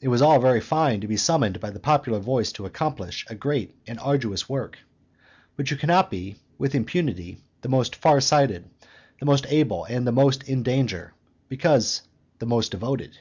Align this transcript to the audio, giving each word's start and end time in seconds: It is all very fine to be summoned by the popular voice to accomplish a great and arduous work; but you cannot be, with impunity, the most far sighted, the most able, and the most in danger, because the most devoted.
It 0.00 0.08
is 0.08 0.20
all 0.20 0.40
very 0.40 0.60
fine 0.60 1.00
to 1.02 1.06
be 1.06 1.16
summoned 1.16 1.60
by 1.60 1.70
the 1.70 1.78
popular 1.78 2.18
voice 2.18 2.50
to 2.50 2.66
accomplish 2.66 3.24
a 3.30 3.36
great 3.36 3.76
and 3.86 3.96
arduous 4.00 4.48
work; 4.48 4.80
but 5.56 5.70
you 5.70 5.76
cannot 5.76 6.10
be, 6.10 6.34
with 6.58 6.74
impunity, 6.74 7.38
the 7.60 7.68
most 7.68 7.94
far 7.94 8.20
sighted, 8.20 8.68
the 9.20 9.26
most 9.26 9.46
able, 9.48 9.84
and 9.84 10.04
the 10.04 10.10
most 10.10 10.42
in 10.48 10.64
danger, 10.64 11.14
because 11.48 12.02
the 12.40 12.46
most 12.46 12.72
devoted. 12.72 13.18